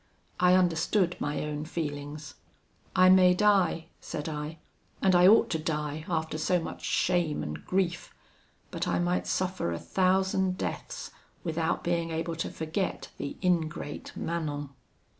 I 0.39 0.55
understood 0.55 1.15
my 1.19 1.43
own 1.43 1.63
feelings: 1.63 2.33
'I 2.95 3.09
may 3.09 3.33
die,' 3.35 3.85
said 3.99 4.27
I, 4.27 4.57
'and 4.99 5.13
I 5.13 5.27
ought 5.27 5.51
to 5.51 5.59
die 5.59 6.05
after 6.09 6.39
so 6.39 6.59
much 6.59 6.83
shame 6.83 7.43
and 7.43 7.63
grief; 7.67 8.11
but 8.71 8.87
I 8.87 8.97
might 8.97 9.27
suffer 9.27 9.71
a 9.71 9.77
thousand 9.77 10.57
deaths 10.57 11.11
without 11.43 11.83
being 11.83 12.09
able 12.09 12.35
to 12.37 12.49
forget 12.49 13.09
the 13.19 13.37
ingrate 13.43 14.11
Manon.' 14.17 14.71